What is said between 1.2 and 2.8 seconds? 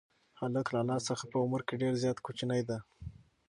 په عمر کې ډېر زیات کوچنی دی.